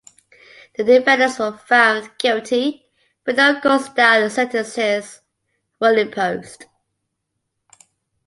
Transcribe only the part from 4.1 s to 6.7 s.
sentences were imposed.